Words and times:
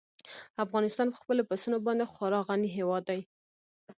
افغانستان 0.65 1.07
په 1.11 1.17
خپلو 1.21 1.41
پسونو 1.49 1.77
باندې 1.85 2.05
خورا 2.13 2.39
غني 2.47 2.69
هېواد 2.77 3.03
دی. 3.09 3.21